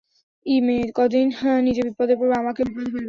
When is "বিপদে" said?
1.87-2.13, 2.67-2.83